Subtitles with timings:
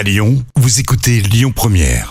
[0.00, 2.10] À Lyon, vous écoutez Lyon Première.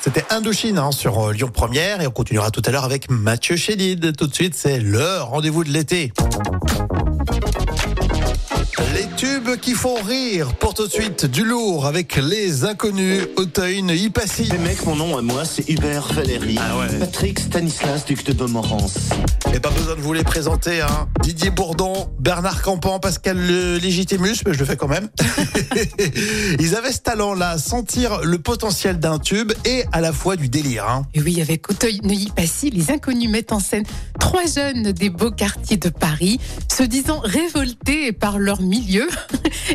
[0.00, 3.56] C'était Indochine hein, sur euh, Lyon Première et on continuera tout à l'heure avec Mathieu
[3.56, 4.16] Chédid.
[4.16, 6.12] Tout de suite, c'est le rendez-vous de l'été.
[9.16, 14.44] Tubes qui font rire pour tout de suite du lourd avec les inconnus Auteuil Passy.
[14.44, 16.58] Les mecs, mon nom à moi, c'est Hubert Valéry.
[16.60, 16.98] Ah ouais.
[16.98, 18.98] Patrick Stanislas, duc de Montmorency.
[19.54, 20.82] Et pas besoin de vous les présenter.
[20.82, 21.08] Hein.
[21.22, 25.08] Didier Bourdon, Bernard Campan, Pascal le Légitimus, mais je le fais quand même.
[26.60, 30.86] Ils avaient ce talent-là, sentir le potentiel d'un tube et à la fois du délire.
[30.88, 31.06] Hein.
[31.14, 33.84] Et oui, avec Auteuil-Neuilly-Passy, les inconnus mettent en scène
[34.20, 36.38] trois jeunes des beaux quartiers de Paris,
[36.70, 39.05] se disant révoltés par leur milieu.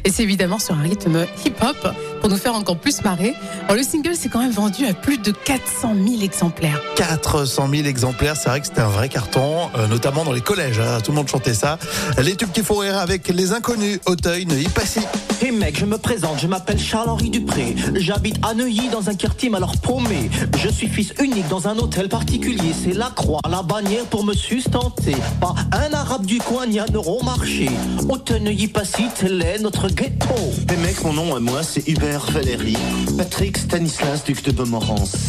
[0.05, 1.87] Et c'est évidemment sur un rythme hip-hop
[2.21, 3.33] pour nous faire encore plus marrer.
[3.65, 6.79] Alors, le single s'est quand même vendu à plus de 400 000 exemplaires.
[6.95, 10.79] 400 000 exemplaires, c'est vrai que c'était un vrai carton, euh, notamment dans les collèges.
[10.79, 11.77] hein, tout le monde chantait ça.
[12.21, 15.01] Les tubes qui font rire avec les inconnus Auteuil Neuilly Passy.
[15.41, 17.75] Hé mec, je me présente, je m'appelle Charles-Henri Dupré.
[17.95, 20.29] J'habite à Neuilly dans un quartier malheur paumé.
[20.57, 22.73] Je suis fils unique dans un hôtel particulier.
[22.83, 25.15] C'est la croix, la bannière pour me sustenter.
[25.39, 27.69] Pas un arabe du coin ni un euro marché.
[28.09, 30.33] Auteuil Neuilly Passy, tel est notre ghetto.
[30.67, 32.75] Hé mec, mon nom à moi, c'est Hubert Valéry.
[33.19, 35.27] Patrick Stanislas, duc de Montmorency.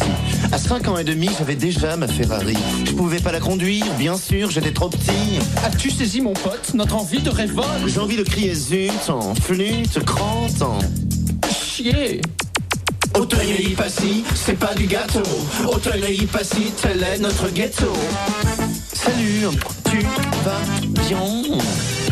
[0.51, 2.57] À 5 ans et demi, j'avais déjà ma Ferrari.
[2.85, 5.37] Je pouvais pas la conduire, bien sûr, j'étais trop petit.
[5.63, 7.69] As-tu saisi mon pote notre envie de révolte?
[7.85, 10.79] J'ai envie de crier zut en flûte, crante en
[11.51, 12.19] Chier
[13.19, 15.21] Auteuil et Passy, c'est pas du gâteau.
[15.71, 17.93] Auteuil et Passy, tel est notre ghetto.
[18.91, 19.99] Salut, tu
[20.43, 20.61] vas
[21.07, 22.02] bien?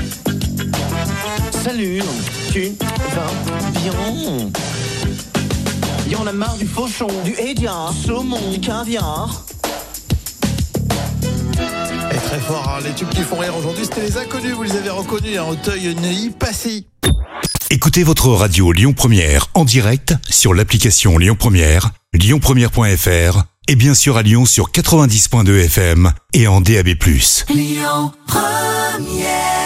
[1.63, 2.01] Salut,
[2.51, 2.73] tu
[3.13, 4.49] vas bien?
[6.09, 9.45] Y'en a marre du fauchon, du hédia, du saumon, du caviar.
[12.11, 14.75] Et très fort, hein, les tubes qui font rire aujourd'hui, c'était les inconnus, vous les
[14.75, 16.87] avez reconnus, hein, Auteuil Neuilly Passy.
[17.69, 24.17] Écoutez votre radio Lyon Première en direct sur l'application Lyon Première, lyonpremière.fr et bien sûr
[24.17, 26.88] à Lyon sur 90.2 FM et en DAB+.
[27.50, 29.60] Lyon Première